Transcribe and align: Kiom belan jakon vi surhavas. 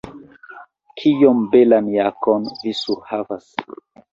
Kiom 1.01 1.45
belan 1.57 1.91
jakon 1.99 2.51
vi 2.63 2.77
surhavas. 2.81 3.51